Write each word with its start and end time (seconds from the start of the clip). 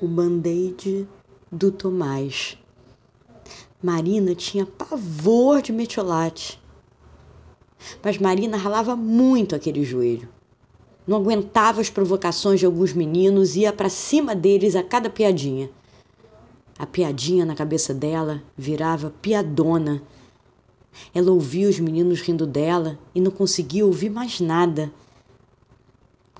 o 0.00 0.08
band-aid 0.08 1.06
do 1.52 1.70
Tomás. 1.70 2.56
Marina 3.82 4.34
tinha 4.34 4.64
pavor 4.64 5.60
de 5.60 5.72
metiolate. 5.72 6.58
Mas 8.02 8.16
Marina 8.18 8.56
ralava 8.56 8.96
muito 8.96 9.54
aquele 9.54 9.84
joelho. 9.84 10.28
Não 11.06 11.18
aguentava 11.18 11.80
as 11.80 11.90
provocações 11.90 12.60
de 12.60 12.66
alguns 12.66 12.92
meninos 12.92 13.56
e 13.56 13.60
ia 13.60 13.72
para 13.72 13.88
cima 13.90 14.34
deles 14.34 14.74
a 14.74 14.82
cada 14.82 15.10
piadinha. 15.10 15.70
A 16.78 16.86
piadinha 16.86 17.44
na 17.44 17.54
cabeça 17.54 17.92
dela 17.92 18.42
virava 18.56 19.12
piadona. 19.20 20.02
Ela 21.14 21.30
ouvia 21.30 21.68
os 21.68 21.78
meninos 21.78 22.20
rindo 22.22 22.46
dela 22.46 22.98
e 23.14 23.20
não 23.20 23.30
conseguia 23.30 23.84
ouvir 23.84 24.08
mais 24.08 24.40
nada. 24.40 24.90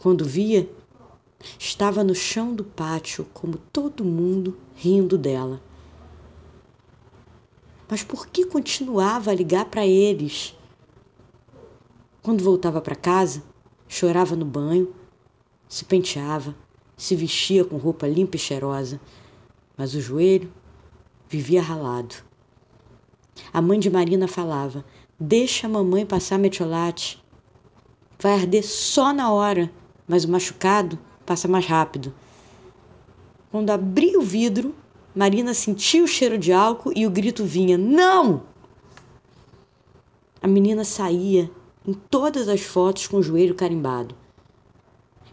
Quando 0.00 0.24
via, 0.24 0.66
estava 1.58 2.04
no 2.04 2.14
chão 2.14 2.54
do 2.54 2.64
pátio, 2.64 3.26
como 3.32 3.56
todo 3.56 4.04
mundo, 4.04 4.56
rindo 4.74 5.16
dela. 5.16 5.60
Mas 7.88 8.02
por 8.02 8.26
que 8.26 8.44
continuava 8.44 9.30
a 9.30 9.34
ligar 9.34 9.64
para 9.64 9.86
eles? 9.86 10.56
Quando 12.22 12.44
voltava 12.44 12.80
para 12.80 12.94
casa, 12.94 13.42
chorava 13.88 14.36
no 14.36 14.44
banho, 14.44 14.94
se 15.68 15.84
penteava, 15.84 16.54
se 16.96 17.16
vestia 17.16 17.64
com 17.64 17.76
roupa 17.76 18.06
limpa 18.06 18.36
e 18.36 18.38
cheirosa, 18.38 19.00
mas 19.76 19.94
o 19.94 20.00
joelho 20.00 20.52
vivia 21.28 21.62
ralado. 21.62 22.16
A 23.52 23.62
mãe 23.62 23.80
de 23.80 23.88
Marina 23.88 24.28
falava: 24.28 24.84
Deixa 25.18 25.66
a 25.66 25.70
mamãe 25.70 26.04
passar 26.04 26.38
metiolate. 26.38 27.22
Vai 28.18 28.34
arder 28.34 28.62
só 28.62 29.12
na 29.12 29.32
hora, 29.32 29.72
mas 30.06 30.24
o 30.24 30.28
machucado 30.28 30.98
passa 31.24 31.46
mais 31.46 31.66
rápido. 31.66 32.12
Quando 33.50 33.70
abri 33.70 34.16
o 34.16 34.22
vidro, 34.22 34.74
Marina 35.14 35.54
sentiu 35.54 36.04
o 36.04 36.08
cheiro 36.08 36.38
de 36.38 36.52
álcool 36.52 36.92
e 36.94 37.06
o 37.06 37.10
grito 37.10 37.44
vinha: 37.44 37.76
Não! 37.76 38.42
A 40.40 40.46
menina 40.46 40.84
saía 40.84 41.50
em 41.86 41.92
todas 41.92 42.48
as 42.48 42.60
fotos 42.60 43.06
com 43.06 43.18
o 43.18 43.22
joelho 43.22 43.54
carimbado. 43.54 44.14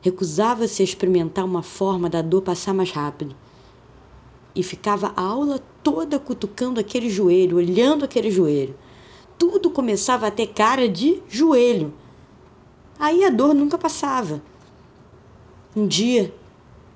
Recusava-se 0.02 0.82
a 0.82 0.86
experimentar 0.86 1.46
uma 1.46 1.62
forma 1.62 2.10
da 2.10 2.22
dor 2.22 2.42
passar 2.42 2.74
mais 2.74 2.92
rápido. 2.92 3.36
E 4.56 4.64
ficava 4.64 5.14
a 5.16 5.22
aula 5.22 5.60
toda 5.84 6.20
cutucando 6.20 6.80
aquele 6.80 7.10
joelho, 7.10 7.58
olhando 7.58 8.04
aquele 8.04 8.32
joelho. 8.32 8.76
Tudo 9.38 9.70
começava 9.70 10.28
a 10.28 10.32
ter 10.32 10.48
cara 10.48 10.90
de 10.90 11.22
joelho. 11.30 11.94
Aí 12.98 13.24
a 13.24 13.30
dor 13.30 13.54
nunca 13.54 13.78
passava. 13.78 14.42
Um 15.78 15.86
dia, 15.86 16.34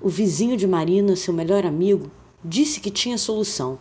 o 0.00 0.08
vizinho 0.08 0.56
de 0.56 0.66
Marina, 0.66 1.14
seu 1.14 1.32
melhor 1.32 1.64
amigo, 1.64 2.10
disse 2.44 2.80
que 2.80 2.90
tinha 2.90 3.16
solução. 3.16 3.78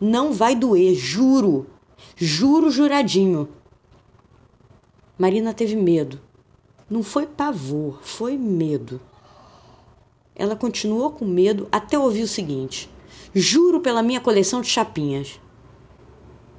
Não 0.00 0.32
vai 0.32 0.54
doer, 0.54 0.94
juro. 0.94 1.66
Juro 2.14 2.70
juradinho. 2.70 3.48
Marina 5.18 5.52
teve 5.52 5.74
medo. 5.74 6.20
Não 6.88 7.02
foi 7.02 7.26
pavor, 7.26 7.98
foi 8.02 8.38
medo. 8.38 9.00
Ela 10.36 10.54
continuou 10.54 11.10
com 11.10 11.24
medo 11.24 11.66
até 11.72 11.98
ouvir 11.98 12.22
o 12.22 12.28
seguinte: 12.28 12.88
Juro 13.34 13.80
pela 13.80 14.00
minha 14.00 14.20
coleção 14.20 14.60
de 14.60 14.68
chapinhas. 14.68 15.40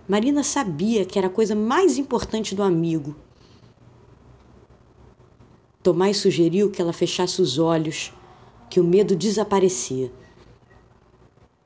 Marina 0.10 0.44
sabia 0.44 1.06
que 1.06 1.18
era 1.18 1.28
a 1.28 1.32
coisa 1.32 1.56
mais 1.56 1.98
importante 1.98 2.54
do 2.54 2.64
amigo. 2.64 3.16
Tomás 5.84 6.18
sugeriu 6.18 6.70
que 6.70 6.82
ela 6.82 6.94
fechasse 6.94 7.42
os 7.42 7.58
olhos, 7.58 8.14
que 8.70 8.80
o 8.80 8.84
medo 8.84 9.16
desaparecia. 9.16 10.12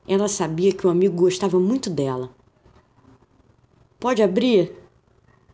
Ela 0.08 0.26
sabia 0.28 0.72
que 0.72 0.86
o 0.86 0.90
amigo 0.90 1.16
gostava 1.16 1.60
muito 1.60 1.90
dela. 1.90 2.30
Pode 4.00 4.22
abrir? 4.22 4.72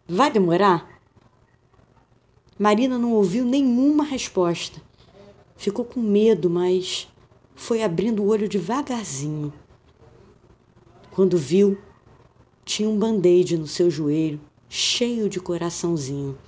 Vai 0.07 0.31
demorar? 0.31 1.01
Marina 2.59 2.99
não 2.99 3.13
ouviu 3.13 3.45
nenhuma 3.45 4.05
resposta. 4.05 4.81
Ficou 5.57 5.85
com 5.85 6.01
medo, 6.01 6.49
mas 6.49 7.09
foi 7.57 7.83
abrindo 7.83 8.23
o 8.23 8.29
olho 8.29 8.49
devagarzinho. 8.49 9.53
Quando 11.11 11.37
viu, 11.37 11.77
tinha 12.65 12.89
um 12.89 12.99
band-aid 12.99 13.57
no 13.59 13.67
seu 13.67 13.91
joelho, 13.91 14.41
cheio 14.69 15.29
de 15.29 15.41
coraçãozinho. 15.41 16.39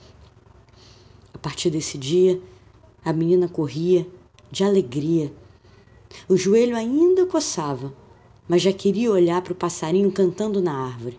Partir 1.44 1.70
desse 1.70 1.96
dia, 1.96 2.40
a 3.04 3.12
menina 3.12 3.48
corria 3.48 4.04
de 4.50 4.64
alegria 4.64 5.32
o 6.28 6.36
joelho 6.36 6.76
ainda 6.76 7.26
coçava, 7.26 7.92
mas 8.48 8.62
já 8.62 8.72
queria 8.72 9.10
olhar 9.10 9.42
para 9.42 9.52
o 9.52 9.56
passarinho 9.56 10.10
cantando 10.12 10.62
na 10.62 10.72
árvore. 10.72 11.18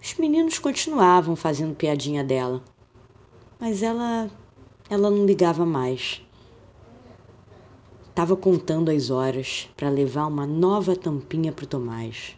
Os 0.00 0.14
meninos 0.14 0.58
continuavam 0.58 1.34
fazendo 1.34 1.74
piadinha 1.74 2.22
dela, 2.22 2.62
mas 3.58 3.82
ela 3.82 4.30
ela 4.88 5.10
não 5.10 5.26
ligava 5.26 5.66
mais. 5.66 6.22
Estava 8.08 8.36
contando 8.36 8.90
as 8.90 9.10
horas 9.10 9.68
para 9.76 9.90
levar 9.90 10.26
uma 10.26 10.46
nova 10.46 10.96
tampinha 10.96 11.52
para 11.52 11.64
o 11.64 11.68
Tomás. 11.68 12.36